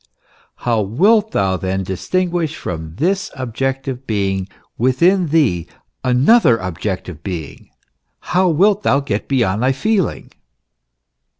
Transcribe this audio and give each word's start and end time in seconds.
How 0.55 0.81
wilt 0.81 1.29
thou 1.29 1.57
then 1.57 1.83
distinguish 1.83 2.55
from 2.55 2.95
this 2.95 3.29
objective 3.35 4.07
being 4.07 4.47
within 4.75 5.27
thee 5.27 5.67
another 6.03 6.57
objec 6.57 7.03
tive 7.03 7.21
being? 7.21 7.69
how 8.33 8.49
wilt 8.49 8.81
thou 8.81 8.99
get 9.01 9.27
beyond 9.27 9.61
thy 9.61 9.73
feeling? 9.73 10.31